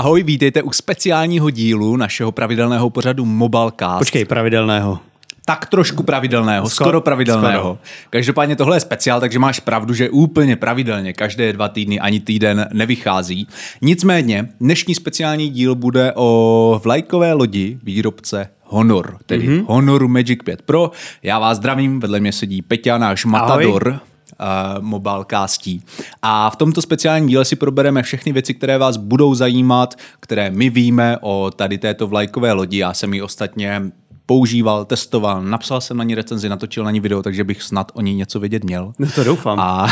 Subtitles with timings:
[0.00, 3.98] Ahoj, vítejte u speciálního dílu našeho pravidelného pořadu Mobilecast.
[3.98, 4.98] Počkej, pravidelného.
[5.44, 7.60] Tak trošku pravidelného, skoro, skoro pravidelného.
[7.60, 7.78] Skoro.
[8.10, 12.68] Každopádně tohle je speciál, takže máš pravdu, že úplně pravidelně, každé dva týdny ani týden
[12.72, 13.48] nevychází.
[13.82, 19.64] Nicméně, dnešní speciální díl bude o vlajkové lodi výrobce Honor, tedy mm-hmm.
[19.66, 20.90] Honor Magic 5 Pro.
[21.22, 24.00] Já vás zdravím, vedle mě sedí Peťa, náš matador.
[24.40, 25.82] Uh, mobilecastí.
[26.22, 30.70] A v tomto speciálním díle si probereme všechny věci, které vás budou zajímat, které my
[30.70, 32.78] víme o tady této vlajkové lodi.
[32.78, 33.82] Já jsem ji ostatně
[34.30, 38.00] používal, testoval, napsal jsem na ní recenzi, natočil na ní video, takže bych snad o
[38.00, 38.92] ní něco vědět měl.
[38.98, 39.60] No to doufám.
[39.60, 39.88] A,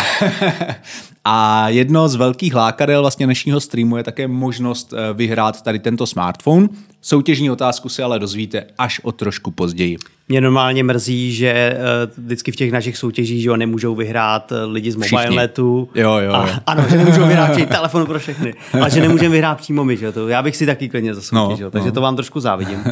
[1.25, 6.07] a jedno z velkých lákadel vlastně dnešního streamu je také možnost eh, vyhrát tady tento
[6.07, 6.69] smartphone.
[7.03, 9.97] Soutěžní otázku si ale dozvíte až o trošku později.
[10.29, 11.77] Mě normálně mrzí, že
[12.17, 15.89] uh, vždycky v těch našich soutěžích že jo, nemůžou vyhrát uh, lidi z mobilenetu.
[15.95, 16.55] Jo, jo, a, jo.
[16.67, 18.55] Ano, že nemůžou vyhrát telefon pro všechny.
[18.83, 19.97] A že nemůžeme vyhrát přímo my.
[19.97, 21.93] Že to, já bych si taky klidně zasoutěžil, no, takže no.
[21.93, 22.85] to vám trošku závidím.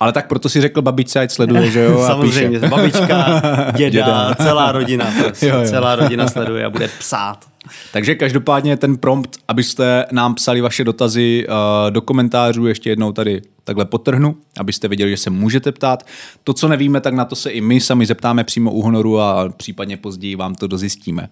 [0.00, 2.04] Ale tak proto si řekl babičce, ať sleduje, že jo?
[2.06, 3.42] Samozřejmě, a babička,
[3.76, 5.12] děda, děda, celá rodina.
[5.24, 5.68] Prostě, jo, jo.
[5.68, 7.51] Celá rodina sleduje a bude psát.
[7.92, 11.54] Takže každopádně ten prompt, abyste nám psali vaše dotazy uh,
[11.90, 16.06] do komentářů, ještě jednou tady takhle potrhnu, abyste věděli, že se můžete ptát.
[16.44, 19.48] To, co nevíme, tak na to se i my sami zeptáme přímo u Honoru a
[19.56, 21.28] případně později vám to dozjistíme.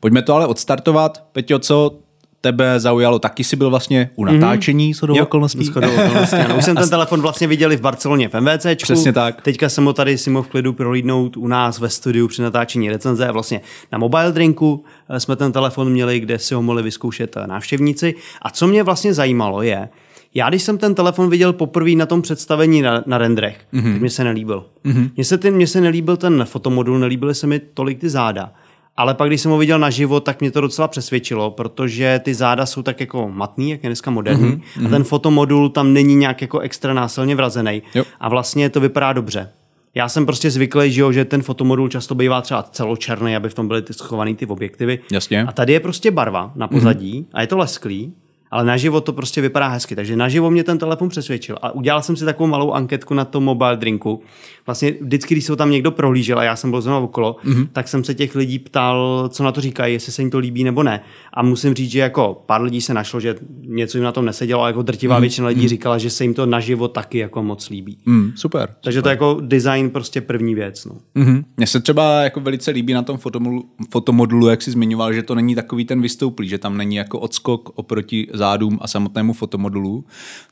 [0.00, 1.24] Pojďme to ale odstartovat.
[1.32, 1.98] Peťo, co
[2.44, 4.40] tebe zaujalo, taky si byl vlastně u mhm.
[4.40, 4.96] natáčení mm-hmm.
[4.96, 5.70] shodou okolností.
[5.70, 6.56] okolností ano.
[6.58, 8.66] Už jsem ten telefon vlastně viděli v Barceloně v MVC.
[8.82, 9.42] Přesně tak.
[9.42, 12.90] Teďka jsem ho tady si mohl v klidu prolídnout u nás ve studiu při natáčení
[12.90, 13.32] recenze.
[13.32, 13.60] Vlastně
[13.92, 18.14] na mobile drinku eh, jsme ten telefon měli, kde si ho mohli vyzkoušet eh, návštěvníci.
[18.42, 19.88] A co mě vlastně zajímalo je,
[20.34, 23.92] já když jsem ten telefon viděl poprvé na tom představení na, na rendrech, mm-hmm.
[23.92, 24.64] tak mě se nelíbil.
[24.84, 25.10] Mm-hmm.
[25.16, 28.52] Mně se, ten, mně se nelíbil ten fotomodul, nelíbily se mi tolik ty záda.
[28.96, 32.66] Ale pak, když jsem ho viděl naživo, tak mě to docela přesvědčilo, protože ty záda
[32.66, 34.52] jsou tak jako matný, jak je dneska moderní.
[34.52, 34.62] Mm-hmm.
[34.76, 34.90] A mhm.
[34.90, 37.82] ten fotomodul tam není nějak jako extra násilně vrazený.
[37.94, 38.04] Jo.
[38.20, 39.50] A vlastně to vypadá dobře.
[39.94, 43.54] Já jsem prostě zvyklý, že, jo, že ten fotomodul často bývá třeba celočerný, aby v
[43.54, 44.98] tom byly ty schované ty objektivy.
[45.12, 45.44] Jasně.
[45.44, 47.26] A tady je prostě barva na pozadí mm-hmm.
[47.32, 48.12] a je to lesklý
[48.54, 49.96] ale naživo to prostě vypadá hezky.
[49.96, 51.56] Takže naživo mě ten telefon přesvědčil.
[51.62, 54.22] A udělal jsem si takovou malou anketku na tom mobile drinku.
[54.66, 57.68] Vlastně vždycky, když se ho tam někdo prohlížel a já jsem byl znovu okolo, mm-hmm.
[57.72, 60.64] tak jsem se těch lidí ptal, co na to říkají, jestli se jim to líbí
[60.64, 61.00] nebo ne.
[61.32, 63.34] A musím říct, že jako pár lidí se našlo, že
[63.66, 65.20] něco jim na tom nesedělo, ale jako drtivá mm-hmm.
[65.20, 65.68] většina lidí mm-hmm.
[65.68, 67.98] říkala, že se jim to naživo taky jako moc líbí.
[68.06, 68.74] Mm, super.
[68.84, 69.02] Takže super.
[69.02, 70.84] to je jako design prostě první věc.
[70.84, 70.96] No.
[71.16, 71.44] Mm-hmm.
[71.56, 75.34] Mně se třeba jako velice líbí na tom fotomodulu, fotomodulu, jak jsi zmiňoval, že to
[75.34, 80.04] není takový ten vystouplý, že tam není jako odskok oproti zádům a samotnému fotomodulu,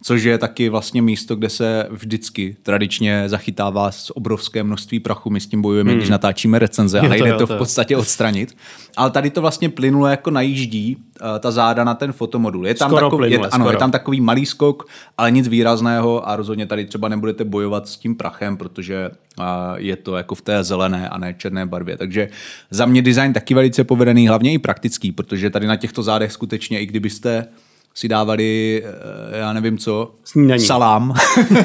[0.02, 5.30] což je taky vlastně místo, kde se vždycky tradičně zachytává z obrovské množství prachu.
[5.30, 5.98] My s tím bojujeme, hmm.
[5.98, 8.56] když natáčíme recenze a nejde to, to v podstatě odstranit.
[8.96, 12.66] Ale tady to vlastně plynule jako najíždí uh, ta záda na ten fotomodul.
[12.66, 14.88] Je tam, skoro takový, plynule, je, ano, je tam takový malý skok,
[15.18, 19.44] ale nic výrazného a rozhodně tady třeba nebudete bojovat s tím prachem, protože uh,
[19.76, 21.96] je to jako v té zelené a ne černé barvě.
[21.96, 22.28] Takže
[22.70, 26.80] za mě design taky velice povedený, hlavně i praktický, protože tady na těchto zádech skutečně,
[26.80, 27.46] i kdybyste
[27.94, 30.62] si dávali, eh, já nevím co, Snídaní.
[30.62, 31.14] salám,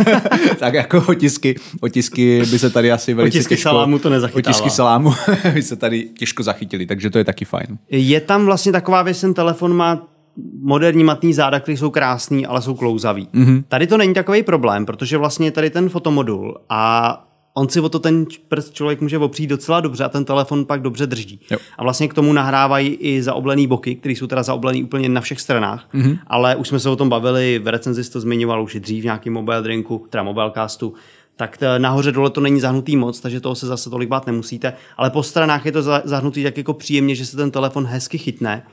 [0.60, 4.58] tak jako otisky, otisky by se tady asi velice Otisky těžko, salámu to nezachytává.
[4.58, 5.14] Otisky salámu
[5.54, 7.78] by se tady těžko zachytili, takže to je taky fajn.
[7.90, 10.08] Je tam vlastně taková věc, ten telefon má
[10.62, 13.28] moderní matný záda, které jsou krásný, ale jsou klouzavý.
[13.34, 13.64] Mm-hmm.
[13.68, 17.24] Tady to není takový problém, protože vlastně tady ten fotomodul a
[17.58, 20.82] on si o to ten prst člověk může opřít docela dobře a ten telefon pak
[20.82, 21.40] dobře drží.
[21.52, 21.58] Jo.
[21.78, 25.42] A vlastně k tomu nahrávají i zaoblený boky, které jsou teda zaoblený úplně na všech
[25.42, 26.20] stranách, mm-hmm.
[26.28, 29.06] ale už jsme se o tom bavili, v recenzi to zmiňoval už i dřív v
[29.06, 30.94] nějakým mobile drinku, teda mobilecastu,
[31.36, 35.10] tak nahoře dole to není zahnutý moc, takže toho se zase tolik bát nemusíte, ale
[35.10, 38.64] po stranách je to zahnutý tak jako příjemně, že se ten telefon hezky chytne.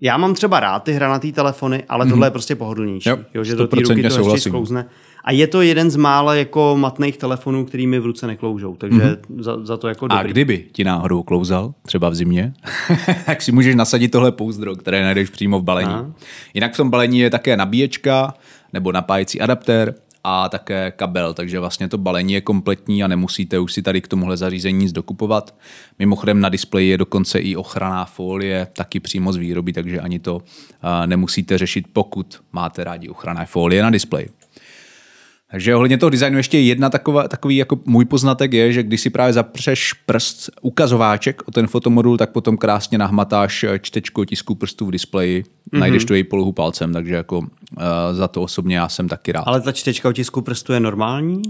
[0.00, 2.10] Já mám třeba rád ty hranatý telefony, ale mm-hmm.
[2.10, 3.08] tohle je prostě pohodlnější.
[3.08, 4.86] Jo, jo že do té ruky to hezky sklouzne.
[5.24, 9.00] A je to jeden z mála jako matných telefonů, který mi v ruce nekloužou, takže
[9.00, 9.42] mm-hmm.
[9.42, 10.20] za, za to jako dobrý.
[10.20, 12.52] A kdyby ti náhodou klouzal, třeba v zimě,
[13.26, 15.92] tak si můžeš nasadit tohle pouzdro, které najdeš přímo v balení.
[15.92, 16.12] Aha.
[16.54, 18.34] Jinak v tom balení je také nabíječka
[18.72, 23.72] nebo napájecí adaptér a také kabel, takže vlastně to balení je kompletní a nemusíte už
[23.72, 25.54] si tady k tomuhle zařízení nic dokupovat.
[25.98, 30.42] Mimochodem na displeji je dokonce i ochranná folie, taky přímo z výroby, takže ani to
[31.06, 34.28] nemusíte řešit, pokud máte rádi ochranné folie na displeji.
[35.52, 39.10] Takže ohledně toho designu ještě jedna taková, takový jako můj poznatek je, že když si
[39.10, 44.90] právě zapřeš prst ukazováček o ten fotomodul, tak potom krásně nahmatáš čtečku tisku prstů v
[44.90, 45.78] displeji, mm-hmm.
[45.78, 47.46] najdeš tu její polohu palcem, takže jako uh,
[48.12, 49.42] za to osobně já jsem taky rád.
[49.46, 51.42] Ale ta čtečka otisku prstu je normální?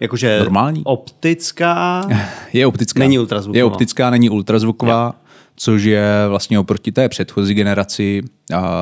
[0.00, 0.82] Jakože normální?
[0.84, 2.06] optická?
[2.52, 2.98] je optická.
[2.98, 3.58] Není ultrazvuková.
[3.58, 5.14] Je optická, není ultrazvuková.
[5.16, 5.27] Jo
[5.58, 8.22] což je vlastně oproti té předchozí generaci
[8.54, 8.80] a,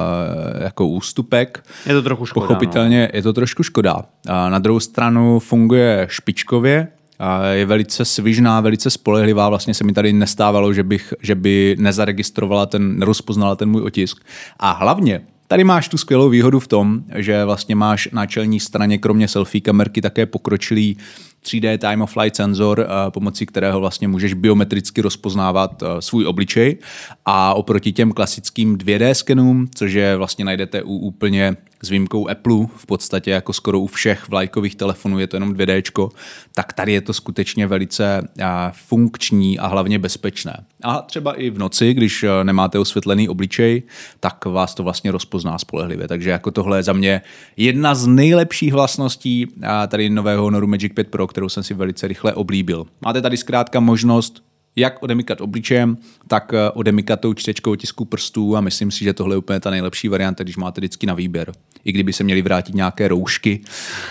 [0.61, 1.65] jako ústupek.
[1.87, 2.47] Je to trochu škoda.
[2.47, 3.17] Pochopitelně no.
[3.17, 4.03] je to trošku škoda.
[4.29, 6.89] A na druhou stranu funguje špičkově,
[7.19, 9.49] a je velice svižná, velice spolehlivá.
[9.49, 14.25] Vlastně se mi tady nestávalo, že, bych, že by nezaregistrovala ten, nerozpoznala ten můj otisk.
[14.59, 18.99] A hlavně Tady máš tu skvělou výhodu v tom, že vlastně máš na čelní straně
[18.99, 20.97] kromě selfie kamerky také pokročilý
[21.47, 26.79] 3D time of flight senzor, eh, pomocí kterého vlastně můžeš biometricky rozpoznávat eh, svůj obličej.
[27.25, 32.67] A oproti těm klasickým 2D skenům, což je vlastně najdete u úplně s výjimkou Apple,
[32.77, 36.11] v podstatě jako skoro u všech vlajkových telefonů je to jenom 2D,
[36.55, 38.29] tak tady je to skutečně velice
[38.73, 40.65] funkční a hlavně bezpečné.
[40.83, 43.83] A třeba i v noci, když nemáte osvětlený obličej,
[44.21, 46.09] tak vás to vlastně rozpozná spolehlivě.
[46.09, 47.23] Takže jako tohle je za mě
[47.57, 49.47] jedna z nejlepších vlastností
[49.89, 52.87] tady nového Honoru Magic 5 Pro, kterou jsem si velice rychle oblíbil.
[53.01, 54.46] Máte tady zkrátka možnost
[54.77, 55.97] jak odemykat obličejem,
[56.29, 59.71] tak eh, odemykat tou čtečkou otisku prstů a myslím si, že tohle je úplně ta
[59.71, 61.53] nejlepší varianta, když máte vždycky na výběr.
[61.85, 63.61] I kdyby se měly vrátit nějaké roušky,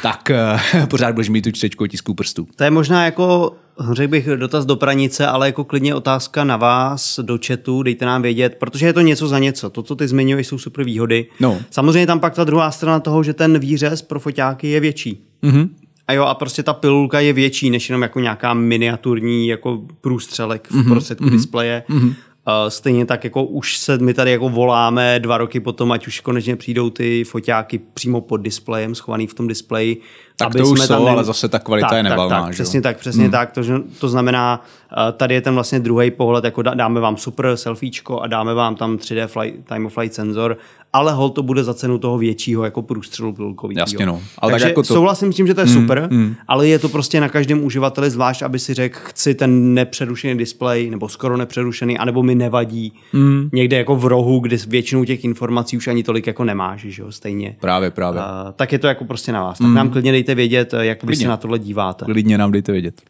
[0.01, 0.31] tak
[0.75, 2.47] uh, pořád budeš mít tu čtečku otisku prstů.
[2.55, 3.55] To je možná jako
[3.91, 8.21] řekl bych dotaz do pranice, ale jako klidně otázka na vás do chatu, dejte nám
[8.21, 9.69] vědět, protože je to něco za něco.
[9.69, 11.25] To, co ty zmiňuješ, jsou super výhody.
[11.39, 11.59] No.
[11.71, 15.23] Samozřejmě tam pak ta druhá strana toho, že ten výřez pro foťáky je větší.
[15.43, 15.69] Mm-hmm.
[16.07, 20.67] A jo, a prostě ta pilulka je větší než jenom jako nějaká miniaturní jako průstřelek
[20.67, 21.83] v mm-hmm, prostředku mm-hmm, displeje.
[21.89, 22.07] Mm-hmm.
[22.07, 26.19] Uh, stejně tak jako už se my tady jako voláme dva roky potom, ať už
[26.19, 30.01] konečně přijdou ty foťáky přímo pod displejem, schovaný v tom displeji.
[30.35, 31.11] Tak aby to už jsme jsou, tam ne...
[31.11, 32.35] ale zase ta kvalita tak, je nevalná.
[32.35, 33.31] Tak, tak, přesně tak, přesně hmm.
[33.31, 33.51] tak.
[33.51, 33.61] To,
[33.99, 34.63] to znamená,
[34.97, 38.75] uh, tady je ten vlastně druhý pohled, jako dáme vám super selfiečko a dáme vám
[38.75, 40.57] tam 3D flight, time of flight senzor
[40.95, 43.79] ale hol to bude za cenu toho většího jako průstřelu pilkového.
[43.79, 44.21] Jasně no.
[44.39, 44.93] Ale Takže tak jako to...
[44.93, 46.35] souhlasím s tím, že to je mm, super, mm.
[46.47, 50.89] ale je to prostě na každém uživateli zvlášť, aby si řekl, chci ten nepřerušený displej,
[50.89, 53.49] nebo skoro nepřerušený, anebo mi nevadí mm.
[53.53, 57.11] někde jako v rohu, kde většinou těch informací už ani tolik jako nemáš, že jo,
[57.11, 57.55] stejně.
[57.59, 58.21] Právě, právě.
[58.21, 59.57] Uh, tak je to jako prostě na vás.
[59.57, 59.73] Tak mm.
[59.73, 61.11] nám klidně dejte vědět, jak klidně.
[61.11, 62.05] vy se na tohle díváte.
[62.05, 63.01] Klidně nám dejte vědět.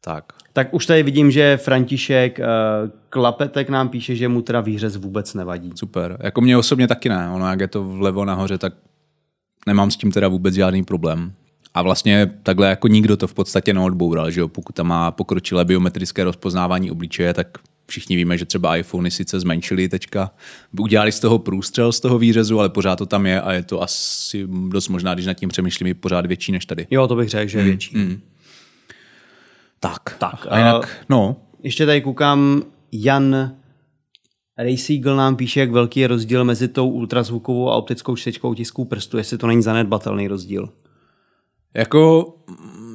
[0.00, 0.24] Tak.
[0.52, 2.44] Tak už tady vidím, že František uh,
[3.08, 5.72] Klapetek nám píše, že mu teda výřez vůbec nevadí.
[5.74, 6.16] Super.
[6.20, 7.30] Jako mě osobně taky ne.
[7.30, 8.72] Ono, jak je to vlevo nahoře, tak
[9.66, 11.32] nemám s tím teda vůbec žádný problém.
[11.74, 14.48] A vlastně takhle jako nikdo to v podstatě neodboural, že jo?
[14.48, 19.88] Pokud tam má pokročilé biometrické rozpoznávání obličeje, tak všichni víme, že třeba iPhony sice zmenšili
[19.88, 20.30] teďka,
[20.80, 23.82] udělali z toho průstřel z toho výřezu, ale pořád to tam je a je to
[23.82, 26.86] asi dost možná, když nad tím přemýšlím, pořád větší než tady.
[26.90, 27.96] Jo, to bych řekl, že je větší.
[27.96, 28.20] Mm.
[29.80, 30.16] Tak.
[30.18, 31.36] tak a jinak, uh, no.
[31.62, 32.62] Ještě tady koukám,
[32.92, 33.52] Jan
[34.58, 39.18] Rayseagle nám píše, jak velký je rozdíl mezi tou ultrazvukovou a optickou čtečkou tisků prstu,
[39.18, 40.68] jestli to není zanedbatelný rozdíl.
[41.76, 42.34] Jako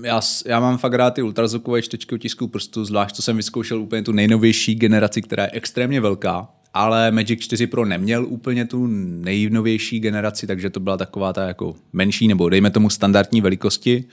[0.04, 4.02] já, já mám fakt rád ty ultrazvukové čtečky tisků prstu, zvlášť to jsem vyzkoušel úplně
[4.02, 10.00] tu nejnovější generaci, která je extrémně velká, ale Magic 4 Pro neměl úplně tu nejnovější
[10.00, 14.04] generaci, takže to byla taková ta jako menší, nebo dejme tomu standardní velikosti.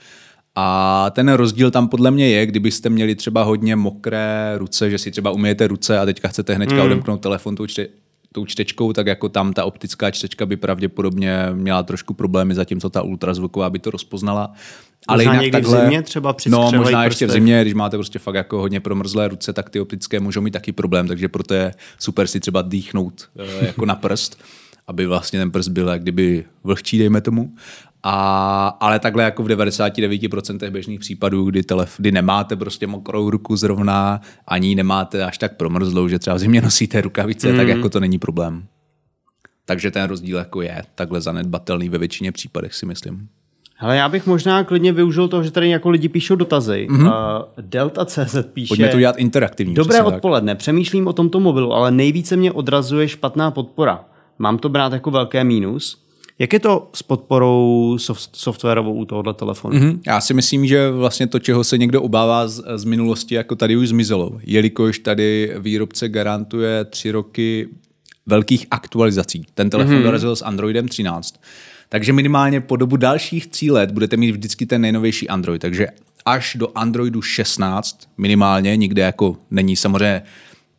[0.55, 5.11] A ten rozdíl tam podle mě je, kdybyste měli třeba hodně mokré ruce, že si
[5.11, 6.81] třeba umyjete ruce a teďka chcete hnedka mm.
[6.81, 7.87] odemknout telefon tou, čte,
[8.31, 13.01] tou čtečkou, tak jako tam ta optická čtečka by pravděpodobně měla trošku problémy, zatímco ta
[13.01, 14.53] ultrazvuková by to rozpoznala.
[15.07, 17.97] Ale možná jinak takhle, v zimě třeba při No, možná ještě v zimě, když máte
[17.97, 21.53] prostě fakt jako hodně promrzlé ruce, tak ty optické můžou mít taky problém, takže proto
[21.53, 24.37] je super si třeba dýchnout eh, jako na prst
[24.89, 27.53] aby vlastně ten prst byl jak kdyby vlhčí, dejme tomu.
[28.03, 33.55] A, ale takhle jako v 99% běžných případů, kdy, telef, kdy nemáte prostě mokrou ruku
[33.55, 37.57] zrovna, ani nemáte až tak promrzlou, že třeba v zimě nosíte rukavice, mm.
[37.57, 38.63] tak jako to není problém.
[39.65, 43.27] Takže ten rozdíl jako je takhle zanedbatelný ve většině případech si myslím.
[43.79, 46.87] Ale já bych možná klidně využil toho, že tady jako lidi píšou dotazy.
[46.89, 47.05] Mm-hmm.
[47.05, 48.67] Uh, Delta CZ píše...
[48.67, 49.73] Pojďme to dělat interaktivní.
[49.73, 50.59] Dobré odpoledne, tak.
[50.59, 54.05] přemýšlím o tomto mobilu, ale nejvíce mě odrazuje špatná podpora.
[54.39, 56.08] Mám to brát jako velké mínus?
[56.39, 59.79] Jak je to s podporou soft, softwarovou u tohohle telefonu?
[59.79, 59.99] Mm-hmm.
[60.07, 63.75] Já si myslím, že vlastně to, čeho se někdo obává z, z minulosti, jako tady
[63.75, 64.39] už zmizelo.
[64.43, 67.67] Jelikož tady výrobce garantuje tři roky
[68.25, 69.45] velkých aktualizací.
[69.53, 70.03] Ten telefon mm-hmm.
[70.03, 71.41] dorazil s Androidem 13.
[71.89, 75.61] Takže minimálně po dobu dalších tří let budete mít vždycky ten nejnovější Android.
[75.61, 75.87] Takže
[76.25, 80.21] až do Androidu 16 minimálně, nikde jako není samozřejmě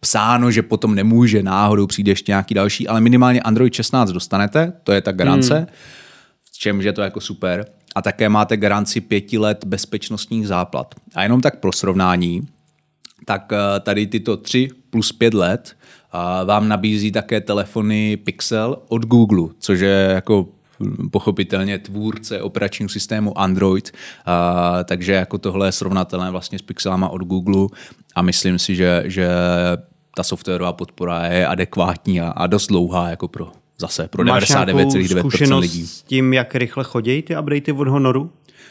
[0.00, 4.92] psáno, že potom nemůže, náhodou přijde ještě nějaký další, ale minimálně Android 16 dostanete, to
[4.92, 5.66] je ta garance, hmm.
[6.52, 7.66] v čemž je to jako super.
[7.94, 10.94] A také máte garanci pěti let bezpečnostních záplat.
[11.14, 12.48] A jenom tak pro srovnání,
[13.24, 15.76] tak eh, tady tyto tři plus pět let
[16.14, 20.48] eh, vám nabízí také telefony Pixel od Google, což je jako
[20.80, 23.90] hm, pochopitelně tvůrce operačního systému Android,
[24.26, 27.66] a, takže jako tohle je srovnatelné vlastně s pixelama od Google
[28.14, 29.28] a myslím si, že, že
[30.16, 35.86] ta softwarová podpora je adekvátní a, a dost dlouhá jako pro zase pro 99,9% lidí.
[35.86, 38.30] s tím, jak rychle chodí ty updaty od Honoru?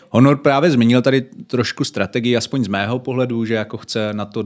[0.09, 4.43] Honor právě změnil tady trošku strategii, aspoň z mého pohledu, že jako chce na to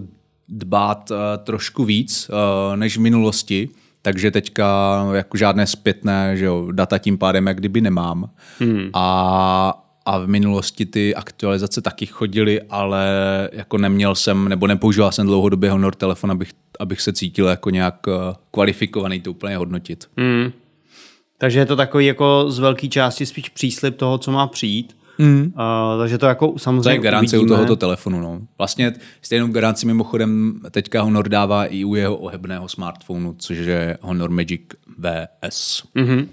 [0.50, 3.70] dbát uh, trošku víc uh, než v minulosti,
[4.02, 8.30] takže teďka jako žádné zpětné že jo, data tím pádem jak kdyby nemám.
[8.60, 8.90] Hmm.
[8.94, 13.10] A a v minulosti ty aktualizace taky chodily, ale
[13.54, 17.96] jako neměl jsem, nebo nepoužíval jsem dlouhodobě Honor telefon, abych, abych se cítil jako nějak
[18.08, 20.10] eh, kvalifikovaný to úplně hodnotit.
[20.18, 20.52] Hmm.
[21.38, 24.96] Takže je to takový jako z velké části spíš příslip toho, co má přijít.
[25.18, 25.54] Mm.
[25.56, 28.22] Uh, takže to jako samozřejmě To je garance u tohoto telefonu.
[28.22, 28.42] No.
[28.58, 34.30] Vlastně stejnou garanci mimochodem teďka Honor dává i u jeho ohebného smartphonu, což je Honor
[34.30, 34.62] Magic
[34.98, 35.84] VS.
[35.96, 36.28] Mm-hmm.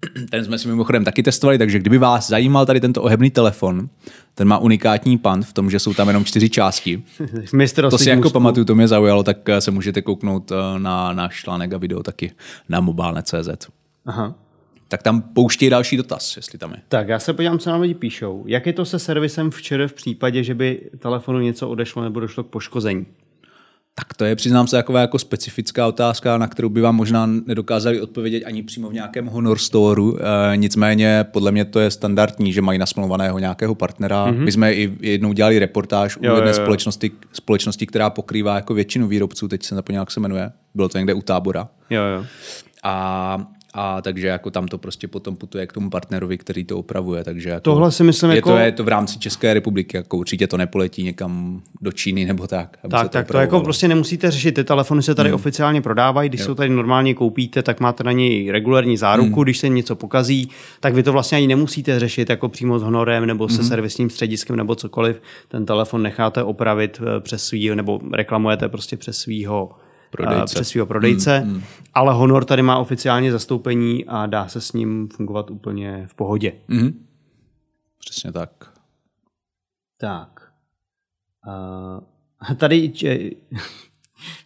[0.30, 3.88] Ten jsme si mimochodem taky testovali, takže kdyby vás zajímal tady tento ohebný telefon,
[4.34, 7.02] ten má unikátní pan v tom, že jsou tam jenom čtyři části.
[7.90, 11.42] to si jako pamatuju, to mě zaujalo, tak eh, se můžete kouknout eh, na náš
[11.42, 12.32] článek a video taky
[12.68, 13.68] na mobilne.cz.
[14.06, 14.34] Aha.
[14.88, 16.76] Tak tam pouští další dotaz, jestli tam je.
[16.88, 18.44] Tak já se podívám, co nám lidi píšou.
[18.46, 22.44] Jak je to se servisem včera v případě, že by telefonu něco odešlo nebo došlo
[22.44, 23.06] k poškození?
[23.98, 28.00] Tak to je, přiznám se, taková jako specifická otázka, na kterou by vám možná nedokázali
[28.00, 30.18] odpovědět ani přímo v nějakém Honor Storeu.
[30.52, 34.26] E, nicméně podle mě to je standardní, že mají nasmluvaného nějakého partnera.
[34.26, 34.44] Mm-hmm.
[34.44, 39.48] My jsme i jednou dělali reportáž u jedné společnosti, společnosti, která pokrývá jako většinu výrobců,
[39.48, 40.52] teď se zapomněl, jak se jmenuje.
[40.74, 41.68] Bylo to někde u tábora.
[41.90, 42.24] Jo, jo.
[42.82, 47.24] A a takže jako tam to prostě potom putuje k tomu partnerovi, který to opravuje.
[47.24, 48.50] Takže jako Tohle si myslím je jako...
[48.50, 52.46] To, je to v rámci České republiky, jako určitě to nepoletí někam do Číny nebo
[52.46, 52.78] tak.
[52.90, 54.52] tak, to tak to jako prostě nemusíte řešit.
[54.52, 55.34] Ty telefony se tady hmm.
[55.34, 56.46] oficiálně prodávají, když jo.
[56.46, 59.42] se tady normálně koupíte, tak máte na něj regulární záruku, hmm.
[59.42, 63.26] když se něco pokazí, tak vy to vlastně ani nemusíte řešit jako přímo s honorem
[63.26, 63.68] nebo se hmm.
[63.68, 65.22] servisním střediskem nebo cokoliv.
[65.48, 69.70] Ten telefon necháte opravit eh, přes svý, nebo reklamujete prostě přes svýho
[70.10, 70.54] prodejce.
[70.54, 71.62] přes svého prodejce, mm, mm.
[71.94, 76.52] ale Honor tady má oficiálně zastoupení a dá se s ním fungovat úplně v pohodě.
[76.68, 77.04] Mm.
[77.98, 78.50] Přesně tak.
[80.00, 80.50] Tak.
[81.46, 82.92] Uh, tady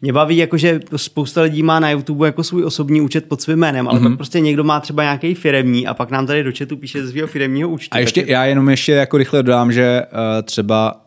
[0.00, 3.58] mě baví, jako, že spousta lidí má na YouTube jako svůj osobní účet pod svým
[3.58, 4.08] jménem, ale mm-hmm.
[4.08, 7.10] pak prostě někdo má třeba nějaký firemní a pak nám tady do chatu píše z
[7.10, 7.96] svého firemního účtu.
[7.96, 8.32] A ještě, takže...
[8.32, 11.06] já jenom ještě jako rychle dodám, že uh, třeba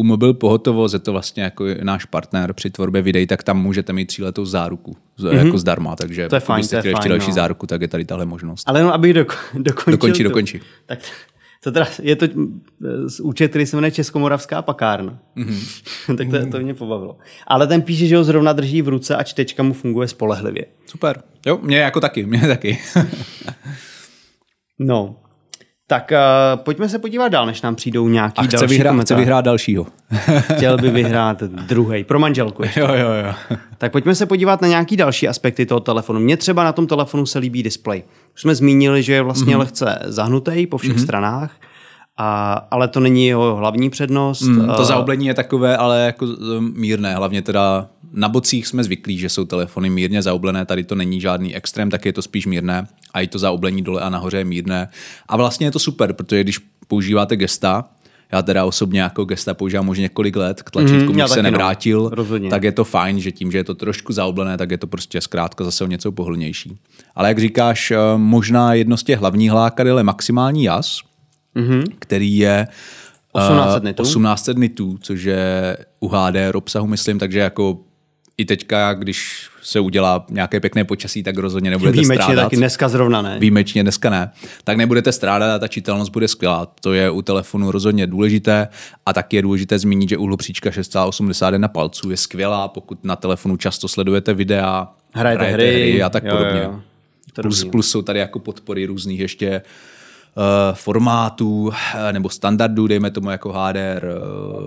[0.00, 3.92] u mobil pohotovost je to vlastně jako náš partner při tvorbě videí, tak tam můžete
[3.92, 5.46] mít tříletou záruku mm-hmm.
[5.46, 7.34] jako zdarma, takže to je fajn, to je fajn, ještě další no.
[7.34, 8.68] záruku, tak je tady tahle možnost.
[8.68, 9.92] Ale jenom abych doko- dokončil.
[9.92, 10.60] Dokončí, dokončí.
[10.86, 10.98] Tak
[11.64, 12.26] to teda, je to
[13.06, 15.18] z účet, který se jmenuje Českomoravská pakárna.
[15.36, 16.16] Mm-hmm.
[16.16, 17.18] tak to, to mě pobavilo.
[17.46, 20.64] Ale ten píše, že ho zrovna drží v ruce a čtečka mu funguje spolehlivě.
[20.86, 21.22] Super.
[21.46, 22.78] Jo, mě jako taky, mě taky.
[24.78, 25.16] no,
[25.90, 29.14] tak uh, pojďme se podívat dál, než nám přijdou nějaký A chce další vyhrát, chce
[29.14, 29.86] vyhrát dalšího.
[30.54, 32.62] Chtěl by vyhrát druhý pro manželku.
[32.62, 32.80] Ještě.
[32.80, 33.56] Jo, jo, jo.
[33.78, 36.20] Tak pojďme se podívat na nějaký další aspekty toho telefonu.
[36.20, 38.02] Mně třeba na tom telefonu se líbí displej.
[38.34, 39.58] Už jsme zmínili, že je vlastně mm-hmm.
[39.58, 41.02] lehce zahnutý po všech mm-hmm.
[41.02, 41.52] stranách.
[42.22, 44.42] A, ale to není jeho hlavní přednost.
[44.42, 47.14] Mm, to zaoblení je takové, ale jako e, mírné.
[47.14, 51.56] Hlavně teda na bocích jsme zvyklí, že jsou telefony mírně zaoblené, tady to není žádný
[51.56, 52.86] extrém, tak je to spíš mírné.
[53.14, 54.88] A i to zaoblení dole a nahoře je mírné.
[55.28, 56.58] A vlastně je to super, protože když
[56.88, 57.84] používáte gesta,
[58.32, 61.42] já teda osobně jako gesta používám už několik let, k tlačítku mm, se no.
[61.42, 64.78] nevrátil, no, tak je to fajn, že tím, že je to trošku zaoblené, tak je
[64.78, 66.78] to prostě zkrátka zase o něco pohodlnější.
[67.14, 71.00] Ale jak říkáš, e, možná jedno z těch hlavních lákadel je maximální jas,
[71.56, 71.84] mm-hmm.
[71.98, 72.68] který je
[73.38, 74.02] 1800 nitů.
[74.02, 77.78] 1800 nitů, což je u HDR obsahu, myslím, takže jako
[78.40, 82.28] i teďka, když se udělá nějaké pěkné počasí, tak rozhodně nebudete Výjimečně strádat.
[82.30, 83.38] Výjimečně taky dneska zrovna ne.
[83.38, 84.30] Výjimečně dneska ne.
[84.64, 86.66] Tak nebudete strádat a ta čitelnost bude skvělá.
[86.80, 88.68] To je u telefonu rozhodně důležité
[89.06, 93.88] a taky je důležité zmínit, že uhlopříčka 6,81 palců je skvělá, pokud na telefonu často
[93.88, 96.60] sledujete videa, hrajete, hrajete hry, hry a tak jo, podobně.
[96.60, 96.80] Jo, jo.
[97.42, 99.62] Plus, plus jsou tady jako podpory různých ještě Eh,
[100.74, 104.14] formátů eh, nebo standardů, dejme tomu jako HDR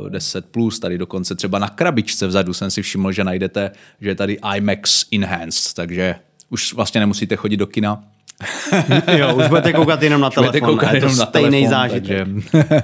[0.09, 4.15] 10+, plus, tady dokonce třeba na krabičce vzadu jsem si všiml, že najdete, že je
[4.15, 6.15] tady IMAX Enhanced, takže
[6.49, 8.03] už vlastně nemusíte chodit do kina.
[9.17, 10.69] jo, už budete koukat jenom na telefon.
[10.69, 12.27] koukat jenom na stejný telefon, zážitek.
[12.51, 12.83] Takže,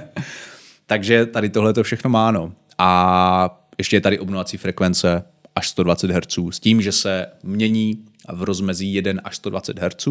[0.86, 2.52] takže tady tohle to všechno má, no.
[2.78, 5.24] A ještě je tady obnovací frekvence
[5.56, 7.98] až 120 Hz s tím, že se mění
[8.32, 10.08] v rozmezí 1 až 120 Hz.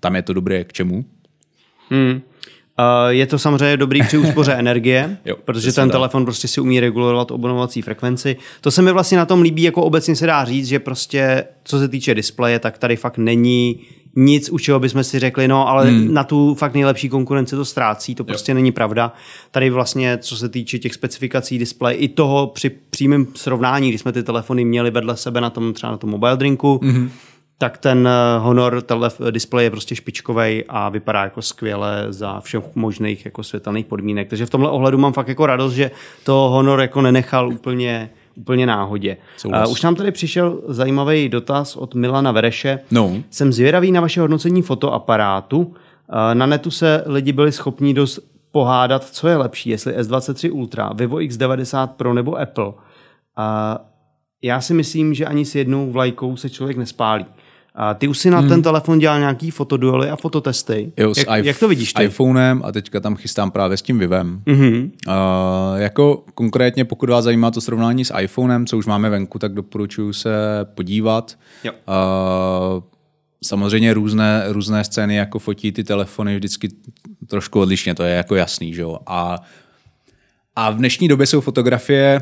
[0.00, 1.04] Tam je to dobré k čemu?
[1.90, 2.20] Hmm.
[3.08, 7.30] Je to samozřejmě dobrý při úspoře energie, jo, protože ten telefon prostě si umí regulovat
[7.30, 8.36] obnovací frekvenci.
[8.60, 11.78] To se mi vlastně na tom líbí, jako obecně se dá říct, že prostě co
[11.78, 13.80] se týče displeje, tak tady fakt není
[14.16, 16.14] nic, u čeho bychom si řekli, no ale hmm.
[16.14, 18.54] na tu fakt nejlepší konkurenci to ztrácí, to prostě jo.
[18.54, 19.12] není pravda.
[19.50, 24.12] Tady vlastně, co se týče těch specifikací displeje, i toho při přímém srovnání, když jsme
[24.12, 27.10] ty telefony měli vedle sebe na tom třeba na tom mobile drinku, hmm
[27.60, 32.64] tak ten eh, Honor telef- display je prostě špičkový a vypadá jako skvěle za všech
[32.74, 34.28] možných jako světelných podmínek.
[34.28, 35.90] Takže v tomhle ohledu mám fakt jako radost, že
[36.24, 39.16] to Honor jako nenechal úplně úplně náhodě.
[39.44, 42.78] Uh, už nám tady přišel zajímavý dotaz od Milana Vereše.
[42.90, 43.16] No.
[43.30, 45.58] Jsem zvědavý na vaše hodnocení fotoaparátu.
[45.58, 45.74] Uh,
[46.34, 48.18] na netu se lidi byli schopni dost
[48.52, 52.66] pohádat, co je lepší, jestli S23 Ultra, Vivo X90 Pro nebo Apple.
[52.66, 52.74] Uh,
[54.42, 57.26] já si myslím, že ani s jednou vlajkou se člověk nespálí.
[57.82, 58.48] A ty už si na hmm.
[58.48, 60.92] ten telefon dělal nějaký fotoduely a fototesty.
[60.96, 62.04] Jo, jak, iPh- jak to vidíš ty?
[62.04, 64.42] iPhonem a teďka tam chystám právě s tím Vivem.
[64.46, 64.90] Mm-hmm.
[65.08, 69.54] Uh, jako konkrétně, pokud vás zajímá to srovnání s iPhonem, co už máme venku, tak
[69.54, 70.30] doporučuji se
[70.74, 71.38] podívat.
[71.64, 71.72] Jo.
[71.72, 72.82] Uh,
[73.44, 76.68] samozřejmě různé, různé scény jako fotí ty telefony vždycky
[77.26, 78.98] trošku odlišně, to je jako jasný, že jo.
[79.06, 79.38] A,
[80.56, 82.20] a v dnešní době jsou fotografie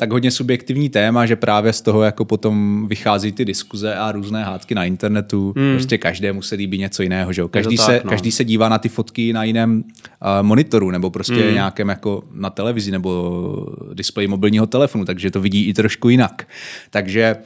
[0.00, 4.44] tak hodně subjektivní téma, že právě z toho jako potom vychází ty diskuze a různé
[4.44, 5.54] hádky na internetu.
[5.56, 5.74] Hmm.
[5.74, 7.32] Prostě každému se líbí něco jiného.
[7.32, 7.42] Že?
[7.50, 8.10] Každý, tak, se, no.
[8.10, 11.54] každý se dívá na ty fotky na jiném uh, monitoru nebo prostě hmm.
[11.54, 16.48] nějakém jako na televizi nebo displeji mobilního telefonu, takže to vidí i trošku jinak.
[16.90, 17.36] Takže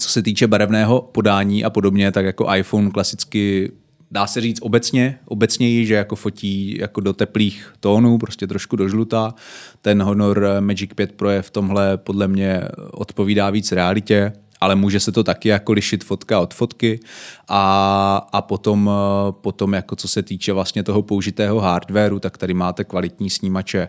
[0.00, 3.72] co se týče barevného podání a podobně, tak jako iPhone klasicky
[4.10, 8.88] dá se říct obecně, obecněji, že jako fotí jako do teplých tónů, prostě trošku do
[8.88, 9.34] žluta.
[9.82, 12.62] Ten Honor Magic 5 Pro je v tomhle podle mě
[12.92, 17.00] odpovídá víc realitě, ale může se to taky jako lišit fotka od fotky
[17.48, 18.90] a, a potom,
[19.30, 23.88] potom jako co se týče vlastně toho použitého hardwareu, tak tady máte kvalitní snímače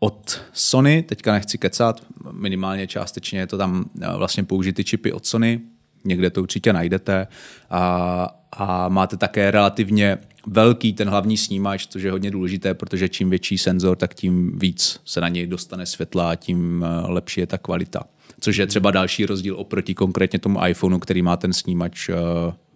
[0.00, 2.00] od Sony, teďka nechci kecat,
[2.32, 3.84] minimálně částečně je to tam
[4.16, 5.60] vlastně použity čipy od Sony,
[6.04, 7.26] někde to určitě najdete
[7.70, 13.30] a, a máte také relativně velký ten hlavní snímač, což je hodně důležité, protože čím
[13.30, 17.46] větší senzor, tak tím víc se na něj dostane světla a tím eh, lepší je
[17.46, 18.04] ta kvalita.
[18.40, 22.14] Což je třeba další rozdíl oproti konkrétně tomu iPhoneu, který má ten snímač uh,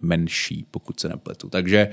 [0.01, 1.49] menší, pokud se nepletu.
[1.49, 1.89] Takže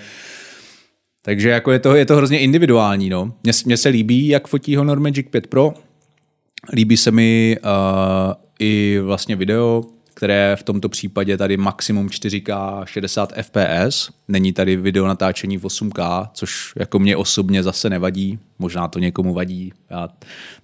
[1.23, 3.11] takže jako je, to, je to hrozně individuální.
[3.11, 3.33] No.
[3.43, 5.75] Mně, mně se líbí, jak fotí Honor Magic 5 Pro.
[6.73, 9.85] Líbí se mi uh, i vlastně video,
[10.23, 14.11] které v tomto případě tady maximum 4K 60 fps.
[14.29, 18.39] Není tady video natáčení v 8K, což jako mě osobně zase nevadí.
[18.59, 19.73] Možná to někomu vadí.
[19.91, 20.09] Já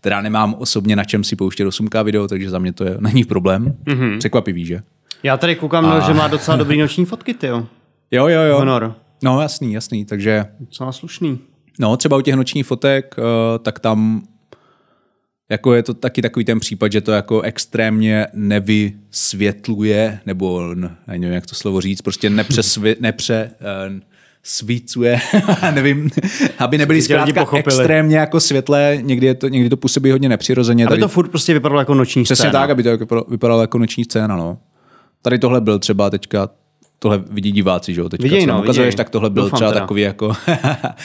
[0.01, 3.25] teda nemám osobně na čem si pouštět 8K video, takže za mě to je, není
[3.25, 3.77] problém.
[3.85, 4.19] Mm-hmm.
[4.19, 4.83] Překvapivý, že?
[5.23, 6.01] Já tady koukám, A...
[6.01, 7.67] že má docela dobrý noční fotky, ty jo.
[8.11, 8.59] Jo, jo, jo.
[8.59, 8.95] Honor.
[9.23, 10.45] No jasný, jasný, takže...
[10.61, 11.39] Docela slušný.
[11.81, 14.23] No, třeba u těch nočních fotek, eh, tak tam
[15.51, 20.75] jako je to taky takový ten případ, že to jako extrémně nevysvětluje, nebo
[21.07, 24.01] nevím, jak to slovo říct, prostě nepřesvě, nepře, uh,
[24.43, 25.19] svícuje,
[25.75, 26.11] nevím,
[26.59, 30.85] aby nebyly zkrátka extrémně jako světlé, někdy, je to, někdy to působí hodně nepřirozeně.
[30.85, 32.53] Aby tady, to furt prostě vypadalo jako noční Přesně scéna.
[32.53, 34.59] tak, aby to jako vypadalo jako noční scéna, no.
[35.23, 36.49] Tady tohle byl třeba teďka
[36.99, 38.97] tohle vidí diváci, že jo, teďka, viděj, no, ukazuješ, viděj.
[38.97, 39.81] tak tohle byl Doufám třeba teda.
[39.81, 40.33] takový jako,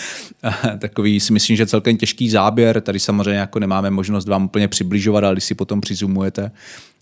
[0.79, 5.23] takový si myslím, že celkem těžký záběr, tady samozřejmě jako nemáme možnost vám úplně přibližovat,
[5.23, 6.51] ale když si potom přizumujete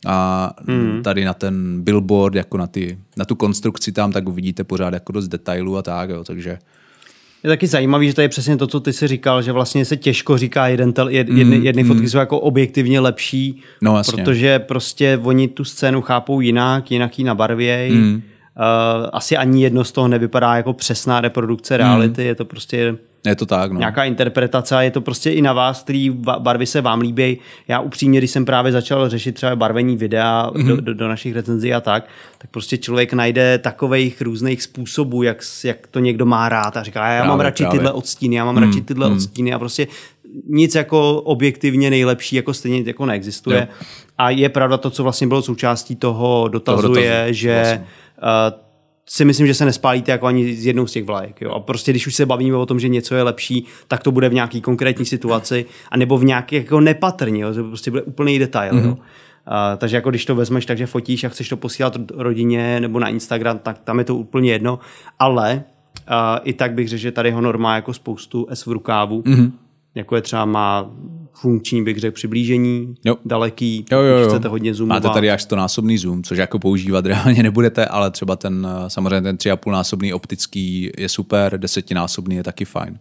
[0.05, 0.99] a mm.
[1.03, 5.11] tady na ten billboard, jako na, ty, na tu konstrukci tam, tak uvidíte pořád jako
[5.11, 6.57] dost detailů a tak, jo, takže
[7.43, 9.97] je taky zajímavý, že to je přesně to, co ty si říkal, že vlastně se
[9.97, 14.23] těžko říká jeden tel, jed, jedny, Mm, jedny fotky jsou jako objektivně lepší, No, jasně.
[14.23, 17.93] protože prostě oni tu scénu chápou jinak, jinak ji nabarvějí.
[17.95, 18.21] Mm.
[18.57, 23.35] Uh, asi ani jedno z toho nevypadá jako přesná reprodukce reality, je to prostě je
[23.35, 23.79] to tak, no.
[23.79, 26.09] nějaká interpretace a je to prostě i na vás, který
[26.39, 27.37] barvy se vám líbí.
[27.67, 30.67] Já upřímně, když jsem právě začal řešit třeba barvení videa mm-hmm.
[30.67, 35.37] do, do, do našich recenzí a tak, tak prostě člověk najde takových různých způsobů, jak,
[35.63, 37.79] jak to někdo má rád a říká, já Právě, mám radši právě.
[37.79, 39.15] tyhle odstíny, já mám mm, radši tyhle mm.
[39.15, 39.87] odstíny a prostě
[40.47, 43.67] nic jako objektivně nejlepší jako stejně jako neexistuje.
[43.71, 43.85] Jo.
[44.17, 47.85] A je pravda to, co vlastně bylo součástí toho dotazu, dotazu, je, že vlastně.
[48.21, 48.59] Uh,
[49.09, 51.41] si myslím, že se nespálíte jako ani z jednou z těch vlajek.
[51.41, 51.51] Jo?
[51.51, 54.29] A prostě když už se bavíme o tom, že něco je lepší, tak to bude
[54.29, 57.53] v nějaký konkrétní situaci, anebo v nějaké jako nepatrně, jo?
[57.53, 58.73] že prostě bude úplný detail.
[58.73, 58.85] Mm-hmm.
[58.85, 58.91] Jo?
[58.91, 63.07] Uh, takže jako když to vezmeš, takže fotíš a chceš to posílat rodině nebo na
[63.07, 64.79] Instagram, tak tam je to úplně jedno.
[65.19, 65.63] Ale
[66.09, 69.21] uh, i tak bych řekl, že tady Honor má jako spoustu S v rukávu.
[69.21, 69.51] Mm-hmm.
[69.95, 70.91] Jako je třeba má
[71.33, 73.15] funkční, bych řekl, přiblížení, Jo.
[73.25, 74.27] daleký, Jo, jo, jo.
[74.27, 75.03] chcete hodně zoomovat.
[75.03, 78.89] Máte tady až 100 násobný zoom, což jako používat reálně nebudete, ale třeba ten, eh,
[78.89, 82.99] samozřejmě ten 3,5 násobný optický je super, desetinásobný je taky fajn.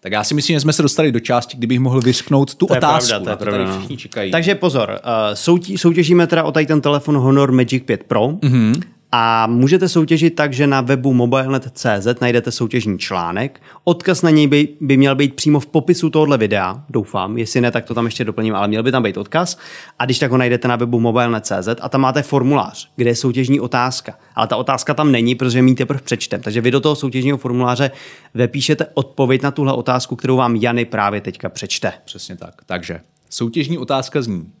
[0.00, 2.74] Tak já si myslím, že jsme se dostali do části, kdybych mohl vysknout tu To
[2.74, 3.08] je otázku.
[3.08, 3.64] pravda, to je pravda.
[3.66, 4.30] tady všichni čekají.
[4.30, 8.38] Takže pozor, uh, soutí, soutěžíme teda o tady ten telefon Honor Magic 5 Pro Mhm.
[8.42, 8.82] mm-hmm.
[9.16, 13.62] A můžete soutěžit tak, že na webu mobilenet.cz najdete soutěžní článek.
[13.84, 17.38] Odkaz na něj by, by měl být přímo v popisu tohohle videa, doufám.
[17.38, 19.58] Jestli ne, tak to tam ještě doplním, ale měl by tam být odkaz.
[19.98, 23.60] A když tak ho najdete na webu mobilenet.cz a tam máte formulář, kde je soutěžní
[23.60, 24.18] otázka.
[24.34, 26.40] Ale ta otázka tam není, protože my ji teprve přečtem.
[26.40, 27.90] Takže vy do toho soutěžního formuláře
[28.34, 31.92] vepíšete odpověď na tuhle otázku, kterou vám Jany právě teďka přečte.
[32.04, 32.54] Přesně tak.
[32.66, 33.00] Takže
[33.30, 34.52] soutěžní otázka zní.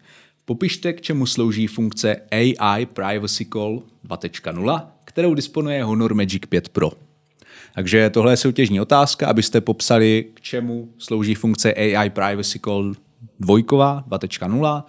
[0.44, 6.92] Popište, k čemu slouží funkce AI Privacy Call 2.0, kterou disponuje Honor Magic 5 Pro.
[7.74, 12.94] Takže tohle je soutěžní otázka, abyste popsali, k čemu slouží funkce AI Privacy Call
[13.40, 14.86] 2 2.0 a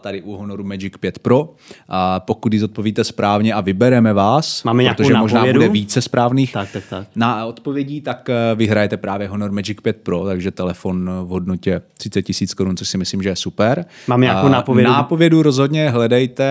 [0.00, 1.54] tady u Honoru Magic 5 Pro.
[1.88, 5.58] A pokud ji zodpovíte správně a vybereme vás, Máme protože možná nápovědu?
[5.58, 7.06] bude více správných Tak, tak, tak.
[7.16, 12.22] na odpovědí, tak eh, vyhrajete právě Honor Magic 5 Pro, takže telefon v hodnotě 30
[12.22, 13.84] tisíc korun, což si myslím, že je super.
[14.08, 14.90] Máme nějakou nápovědu?
[14.90, 16.44] Nápovědu rozhodně hledejte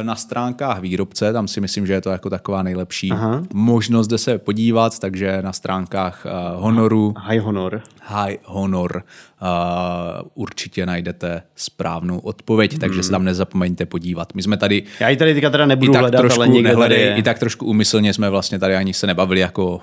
[0.00, 3.42] eh, na stránkách výrobce, tam si myslím, že je to jako taková nejlepší Aha.
[3.54, 7.80] možnost, kde se podívat, takže na stránkách eh, Honoru, High Honor.
[8.02, 9.02] High Honor
[9.42, 14.34] uh, určitě najdete správnou odpověď, takže se tam nezapomeňte podívat.
[14.34, 16.68] My jsme tady Já ji tady teďka teda i nebudu tak hledat, ale trošku někde
[16.68, 17.16] tady nehledej, je.
[17.16, 19.80] i tak trošku úmyslně jsme vlastně tady ani se nebavili jako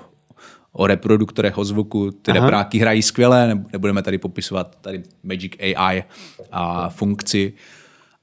[0.72, 2.10] o reproduktorech, o zvuku.
[2.10, 2.40] Ty Aha.
[2.40, 6.04] repráky hrají skvěle, ne- nebudeme tady popisovat tady Magic AI
[6.52, 7.52] a funkci,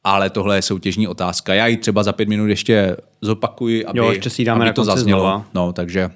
[0.04, 1.54] ale tohle je soutěžní otázka.
[1.54, 4.84] Já ji třeba za pět minut ještě zopakuji, aby, Jo, ještě si dáme aby to
[4.84, 5.20] zaznělo.
[5.22, 5.46] znova.
[5.54, 6.10] No, takže,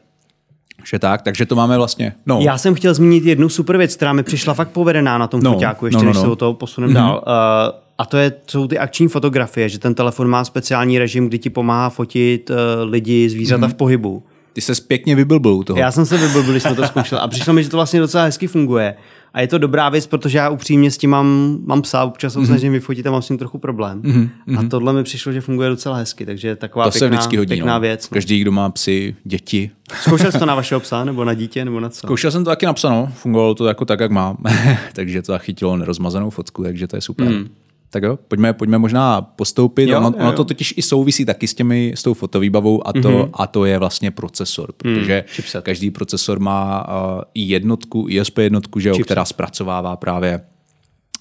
[0.86, 2.14] že tak, takže to máme vlastně.
[2.26, 5.42] No, Já jsem chtěl zmínit jednu super věc, která mi přišla fakt povedená na tom
[5.44, 6.22] No, foťáku, ještě no, no, než no.
[6.22, 6.96] se o toho posuneme mm-hmm.
[6.96, 7.24] dál.
[7.28, 11.40] Uh, a to je, jsou ty akční fotografie, že ten telefon má speciální režim, kdy
[11.40, 12.56] ti pomáhá fotit uh,
[12.90, 13.70] lidi, zvířata mm-hmm.
[13.70, 14.24] v pohybu.
[14.54, 15.80] ty se pěkně vyblbil u toho.
[15.80, 18.24] Já jsem se vyblbil, když jsme to zkoušeli a přišlo mi, že to vlastně docela
[18.24, 18.96] hezky funguje.
[19.34, 22.44] A je to dobrá věc, protože já upřímně s tím mám, mám psa, občas Mhm.
[22.44, 24.02] ho snažím vyfotit a mám s tím trochu problém.
[24.02, 24.60] Mm-hmm.
[24.60, 27.38] A tohle mi přišlo, že funguje docela hezky, takže je taková to pěkná, se vždycky
[27.38, 27.48] hodí.
[27.48, 27.80] pěkná no.
[27.80, 28.10] věc.
[28.10, 28.14] No.
[28.16, 29.72] Každý, kdo má psy, děti.
[30.02, 32.00] Zkoušel jsi to na vašeho psa, nebo na dítě, nebo na co?
[32.00, 34.38] Zkoušel jsem to taky napsáno, fungovalo to jako tak, jak má,
[34.94, 37.28] takže to zachytilo nerozmazanou fotku, takže to je super.
[37.28, 37.48] Hmm.
[37.94, 39.90] Tak jo, pojďme, pojďme možná postoupit.
[39.90, 42.94] Jo, ono, jo, ono to totiž i souvisí taky s, těmi, s tou fotovýbavou a
[42.94, 43.30] to, mm-hmm.
[43.34, 45.66] a to je vlastně procesor, protože chipset.
[45.66, 50.42] každý procesor má uh, i jednotku, ISP jednotku, že jo, která zpracovává právě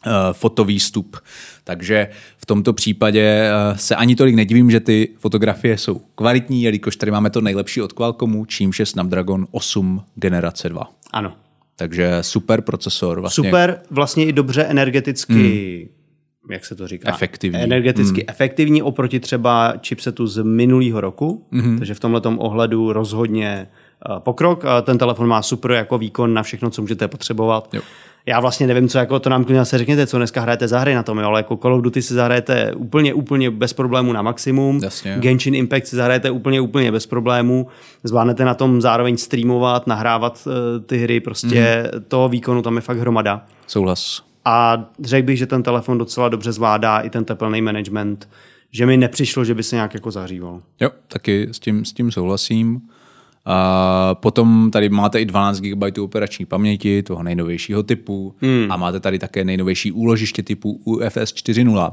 [0.06, 1.16] uh, fotovýstup.
[1.64, 6.96] Takže v tomto případě uh, se ani tolik nedivím, že ty fotografie jsou kvalitní, jelikož
[6.96, 10.90] tady máme to nejlepší od Qualcommu, čímž je Snapdragon 8 generace 2.
[11.12, 11.32] Ano.
[11.76, 13.20] Takže super procesor.
[13.20, 15.99] Vlastně Super, vlastně i dobře energeticky, mm.
[16.50, 17.08] Jak se to říká?
[17.08, 17.60] Efektivní.
[17.60, 18.24] Energeticky mm.
[18.28, 21.78] efektivní oproti třeba chipsetu z minulého roku, mm.
[21.78, 23.68] takže v tomhle ohledu rozhodně
[24.10, 24.64] uh, pokrok.
[24.64, 27.74] Uh, ten telefon má super jako výkon na všechno, co můžete potřebovat.
[27.74, 27.82] Jo.
[28.26, 30.94] Já vlastně nevím, co jako to nám klidně se řekněte, co dneska hrajete za hry
[30.94, 34.22] na tom, jo, ale jako Call of Duty si zahrajete úplně, úplně bez problémů na
[34.22, 34.80] maximum.
[34.82, 35.16] Jasně.
[35.18, 37.66] Genshin Impact si zahrajete úplně, úplně bez problémů.
[38.04, 40.52] Zvládnete na tom zároveň streamovat, nahrávat uh,
[40.86, 42.04] ty hry, prostě mm.
[42.08, 43.44] toho výkonu tam je fakt hromada.
[43.66, 44.29] Souhlas.
[44.44, 48.28] A řekl bych, že ten telefon docela dobře zvládá i ten teplný management,
[48.70, 50.62] že mi nepřišlo, že by se nějak jako zahříval.
[50.80, 52.80] Jo, taky s tím, s tím souhlasím.
[53.44, 58.66] A potom tady máte i 12 GB operační paměti, toho nejnovějšího typu hmm.
[58.70, 61.92] a máte tady také nejnovější úložiště typu UFS 4.0.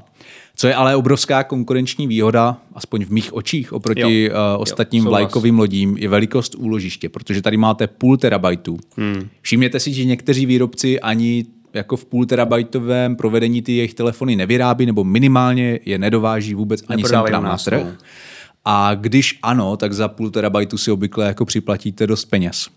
[0.56, 4.10] Co je ale obrovská konkurenční výhoda, aspoň v mých očích, oproti Jo.
[4.10, 4.56] jo.
[4.56, 5.20] Uh, ostatním souhlas.
[5.20, 8.78] vlajkovým lodím, je velikost úložiště, protože tady máte půl terabajtu.
[8.98, 9.28] Hmm.
[9.42, 11.46] Všimněte si, že někteří výrobci ani
[11.78, 17.04] jako v půl terabajtovém provedení ty jejich telefony nevyrábí, nebo minimálně je nedováží vůbec ani
[17.04, 17.84] sem k nám na trh.
[17.84, 17.92] no.
[18.66, 22.68] A když ano, tak za půl terabajtu si obvykle jako připlatíte dost peněz.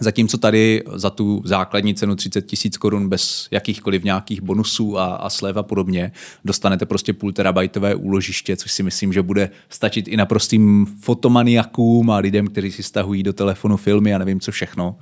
[0.00, 5.30] Zatímco tady za tu základní cenu 30 tisíc korun bez jakýchkoliv nějakých bonusů a, a
[5.30, 6.12] slev a podobně
[6.44, 12.16] dostanete prostě půl terabajtové úložiště, což si myslím, že bude stačit i naprostým fotomaniakům a
[12.16, 14.96] lidem, kteří si stahují do telefonu filmy a nevím co všechno.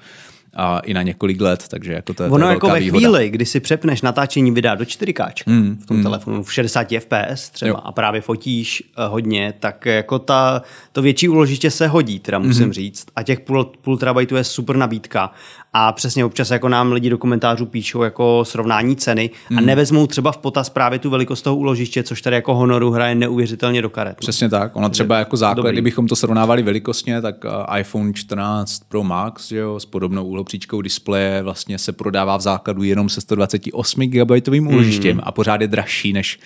[0.59, 2.99] A i na několik let, takže jako to, je- to Ono je jako ve výhoda.
[2.99, 6.03] chvíli, kdy si přepneš natáčení videa do 4K mm, v tom mm.
[6.03, 7.77] telefonu, v 60 fps třeba Jo.
[7.85, 12.67] a právě fotíš eh, hodně, tak jako ta, to větší úložiště se hodí, teda musím
[12.67, 12.73] mm.
[12.73, 13.07] říct.
[13.17, 15.33] A těch půl, půl terabajtů je super nabídka.
[15.79, 20.33] A přesně občas jako nám lidi do komentářů píšou jako srovnání ceny a nevezmou třeba
[20.33, 24.17] v potaz právě tu velikost toho úložiště, což tady jako honoru hraje neuvěřitelně do karet.
[24.17, 24.77] Přesně tak.
[24.77, 25.73] Ono třeba jako základ, dobrý.
[25.73, 30.83] kdybychom to srovnávali velikostně, tak eh, iPhone 14 Pro Max že jo, s podobnou úhlopříčkou
[30.83, 36.13] displeje vlastně se prodává v základu jenom se 128 GB úložištěm a pořád je dražší
[36.13, 36.39] než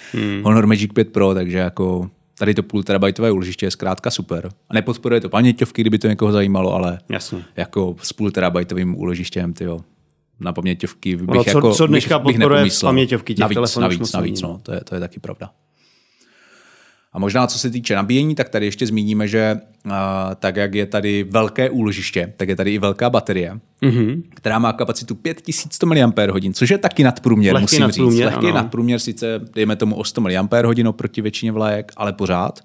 [0.43, 4.51] Honor Magic 5 Pro, takže jako tady to půl terabajtové úložiště je zkrátka super.
[4.69, 7.45] A nepodporuje to paměťovky, kdyby to někoho zajímalo, ale Jasně.
[7.57, 9.81] jako s půl terabajtovým úložištěm, tyjo,
[10.41, 13.83] na paměťovky bych Ono, co- jako, co bych, dneska bych podporuje paměťovky těch navíc, telefonů
[13.83, 15.51] navíc, navíc, no, to je, to je taky pravda.
[17.13, 19.93] A možná co se týče nabíjení, tak tady ještě zmíníme, že uh,
[20.39, 24.23] tak jak je tady velké úložiště, tak je tady i velká baterie, mm-hmm.
[24.35, 28.35] která má kapacitu 5100 mAh, což je taky nadprůměr, Lehký musím nadprůměr, říct.
[28.35, 28.55] Lehký ano.
[28.55, 30.33] nadprůměr sice, dejme tomu o 100 mAh
[30.89, 32.61] oproti většině vlajek, ale pořád.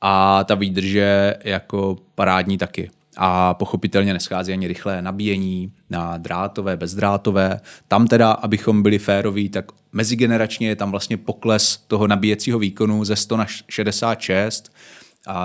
[0.00, 2.90] A ta výdrž je jako parádní taky.
[3.16, 7.60] A pochopitelně neschází ani rychlé nabíjení na drátové, bezdrátové.
[7.88, 13.16] Tam teda, abychom byli féroví, tak mezigeneračně je tam vlastně pokles toho nabíjecího výkonu ze
[13.16, 14.72] 100 na 66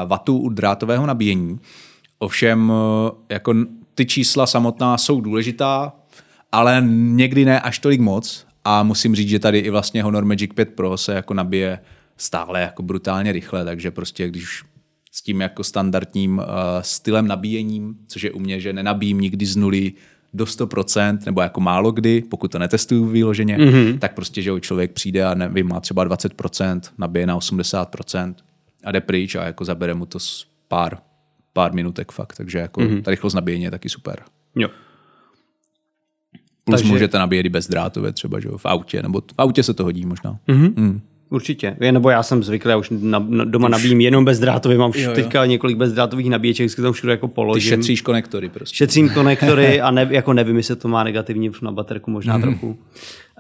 [0.05, 1.59] W u drátového nabíjení.
[2.19, 2.73] Ovšem,
[3.29, 3.53] jako
[3.95, 5.93] ty čísla samotná jsou důležitá,
[6.51, 8.45] ale někdy ne až tolik moc.
[8.63, 11.79] A musím říct, že tady i vlastně Honor Magic 5 Pro se jako nabije
[12.17, 14.63] stále jako brutálně rychle, takže prostě když
[15.15, 16.43] s tím jako standardním uh,
[16.81, 19.93] stylem nabíjením, což je u mě, že nenabíjím nikdy z nuly
[20.33, 23.99] do 100%, nebo jako málo kdy, pokud to netestuju výloženě, mm-hmm.
[23.99, 28.35] tak prostě, že člověk přijde a nevím, má třeba 20%, nabije na 80%
[28.83, 30.97] a jde pryč a jako zabere mu to s pár,
[31.53, 33.01] pár minutek fakt, takže jako mm-hmm.
[33.01, 34.23] ta rychlost nabíjení je taky super.
[34.55, 34.69] Jo.
[36.63, 36.93] Plus Takže...
[36.93, 40.05] můžete nabíjet i bezdrátově třeba, že jo, v autě, nebo v autě se to hodí
[40.05, 40.39] možná.
[40.47, 40.73] Mm-hmm.
[40.75, 41.01] Mm.
[41.29, 41.77] Určitě.
[41.79, 43.71] Je, nebo já jsem zvyklý, já už na, na, doma už...
[43.71, 45.15] nabíjím jenom bezdrátově, mám už jo, jo.
[45.15, 47.69] teďka několik bezdrátových nabíječek, vždycky tam všude jako položím.
[47.69, 48.75] Ty šetříš konektory prostě.
[48.75, 52.41] Šetřím konektory a ne, jako nevím, jestli to má negativní vliv na baterku, možná mm-hmm.
[52.41, 52.77] trochu.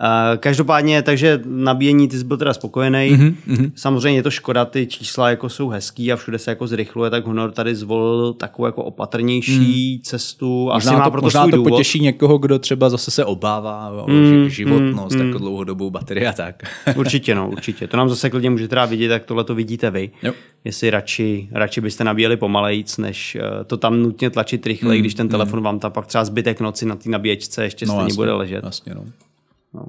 [0.01, 3.17] Uh, každopádně, takže nabíjení, ty jsi byl teda spokojený.
[3.17, 3.71] Mm-hmm.
[3.75, 7.25] Samozřejmě je to škoda, ty čísla jako jsou hezký a všude se jako zrychluje, tak
[7.25, 10.01] Honor tady zvolil takovou jako opatrnější mm.
[10.03, 10.69] cestu.
[10.73, 11.69] Možná Asi má to, proto možná to důvod.
[11.69, 16.33] potěší někoho, kdo třeba zase se obává o mm, životnost, mm, jako dlouhodobou baterii a
[16.33, 16.63] tak.
[16.95, 17.87] určitě, no, určitě.
[17.87, 20.11] To nám zase klidně můžete teda vidět, jak tohle to vidíte vy.
[20.23, 20.33] Jo.
[20.63, 25.13] Jestli radši, radši byste nabíjeli pomalejc, než uh, to tam nutně tlačit rychle, mm, když
[25.13, 25.65] ten telefon mm.
[25.65, 28.63] vám tam pak třeba zbytek noci na té nabíječce ještě no, stejně jasně, bude ležet.
[28.63, 29.05] Jasně, no.
[29.75, 29.85] No.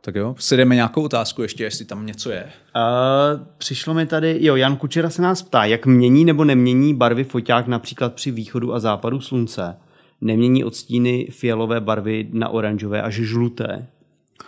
[0.00, 2.44] Tak jo, si jdeme nějakou otázku ještě, jestli tam něco je.
[2.44, 7.24] Uh, přišlo mi tady, jo, Jan Kučera se nás ptá, jak mění nebo nemění barvy
[7.24, 9.76] foťák například při východu a západu slunce.
[10.20, 13.86] Nemění odstíny fialové barvy na oranžové až žluté.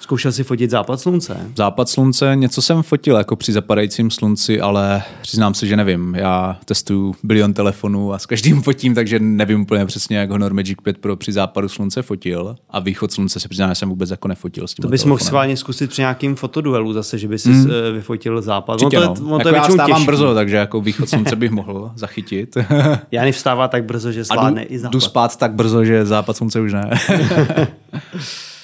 [0.00, 1.36] Zkoušel jsi fotit západ slunce?
[1.56, 6.14] Západ slunce, něco jsem fotil jako při zapadajícím slunci, ale přiznám se, že nevím.
[6.14, 10.78] Já testuju bilion telefonů a s každým fotím, takže nevím úplně přesně, jak Honor Magic
[10.82, 12.56] 5 Pro při západu slunce fotil.
[12.70, 14.74] A východ slunce se přiznám, že jsem vůbec jako nefotil s.
[14.74, 17.66] To bys mohl schválně zkusit při nějakým fotoduelu zase, že by si mm.
[17.92, 18.82] vyfotil západ.
[18.82, 19.30] Určitě, no, to, no.
[19.30, 20.06] jako to je já vstávám těžký.
[20.06, 22.56] brzo, takže jako východ slunce bych mohl zachytit.
[23.10, 24.92] já nevstává tak brzo, že zvládne i západ.
[24.92, 26.90] Jdu spát tak brzo, že západ slunce už ne.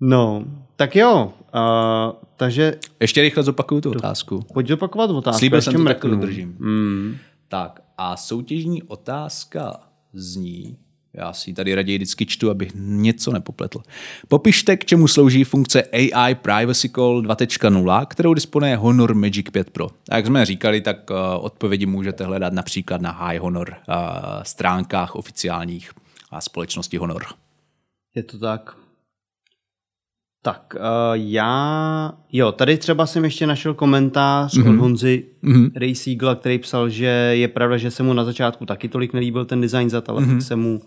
[0.00, 0.44] No,
[0.76, 1.32] tak jo.
[1.54, 2.78] Uh, takže...
[3.00, 4.44] Ještě rychle zopakuju tu otázku.
[4.54, 5.38] Pojď zopakovat otázku.
[5.38, 6.56] Slíbil jsem to, tak to dodržím.
[6.58, 7.16] Mm.
[7.48, 9.80] Tak a soutěžní otázka
[10.12, 10.76] zní,
[11.14, 13.80] já si tady raději vždycky čtu, abych něco nepopletl.
[14.28, 19.88] Popište, k čemu slouží funkce AI Privacy Call 2.0, kterou disponuje Honor Magic 5 Pro.
[20.10, 23.94] A jak jsme říkali, tak uh, odpovědi můžete hledat například na High Honor uh,
[24.42, 25.90] stránkách oficiálních
[26.30, 27.24] a společnosti Honor.
[28.14, 28.76] Je to tak.
[30.52, 30.80] Tak uh,
[31.14, 34.70] já, jo, tady třeba jsem ještě našel komentář mm-hmm.
[34.70, 35.70] od Honzy mm-hmm.
[35.76, 39.44] Ray Siegla, který psal, že je pravda, že se mu na začátku taky tolik nelíbil
[39.44, 40.38] ten design za ale mm-hmm.
[40.38, 40.80] se mu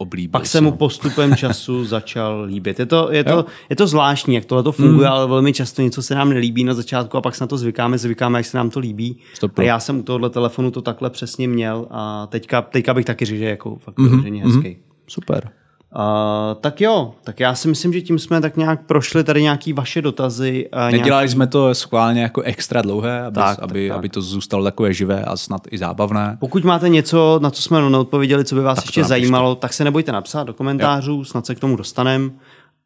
[0.00, 2.78] Oblíbil pak se mu postupem času začal líbit.
[2.78, 5.12] Je to, je to, je to zvláštní, jak tohle to funguje, mm.
[5.12, 7.98] ale velmi často něco se nám nelíbí na začátku a pak se na to zvykáme,
[7.98, 9.18] zvykáme, jak se nám to líbí.
[9.34, 9.58] Stop.
[9.58, 13.24] A já jsem u tohohle telefonu to takhle přesně měl a teďka, teďka bych taky
[13.24, 14.44] řekl, že je jako fakt mm-hmm.
[14.44, 14.76] hezký.
[15.08, 15.50] Super.
[15.96, 19.72] Uh, tak jo, tak já si myslím, že tím jsme tak nějak prošli tady nějaký
[19.72, 20.68] vaše dotazy.
[20.72, 21.32] Uh, Nedělali nějaký...
[21.32, 25.24] jsme to schválně jako extra dlouhé, aby, tak, aby, tak, aby to zůstalo takové živé
[25.24, 26.36] a snad i zábavné.
[26.40, 29.84] Pokud máte něco, na co jsme neodpověděli, co by vás tak ještě zajímalo, tak se
[29.84, 31.24] nebojte napsat do komentářů, jo.
[31.24, 32.30] snad se k tomu dostaneme.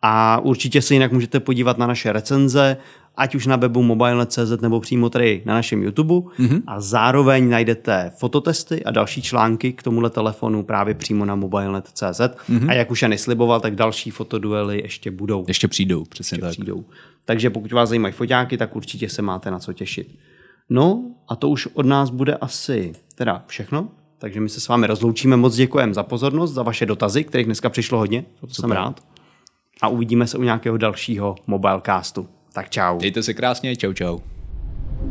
[0.02, 2.76] A určitě se jinak můžete podívat na naše recenze,
[3.16, 6.62] ať už na webu mobile.cz nebo přímo tady na našem YouTube mm-hmm.
[6.66, 12.70] a zároveň najdete fototesty a další články k tomuhle telefonu právě přímo na mobile.cz mm-hmm.
[12.70, 15.44] a jak už je sliboval, tak další fotoduely ještě budou.
[15.48, 16.50] Ještě přijdou, přesně ještě tak.
[16.50, 16.84] Přijdou.
[17.24, 20.18] Takže pokud vás zajímají foťáky, tak určitě se máte na co těšit.
[20.70, 23.88] No a to už od nás bude asi teda všechno.
[24.18, 25.36] Takže my se s vámi rozloučíme.
[25.36, 28.24] Moc děkujeme za pozornost, za vaše dotazy, kterých dneska přišlo hodně.
[28.40, 29.00] To jsem rád.
[29.82, 32.28] A uvidíme se u nějakého dalšího mobilecastu.
[32.52, 32.98] Tak čau.
[32.98, 34.18] Dejte se krásně, čau čau.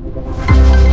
[0.04, 0.90] thank you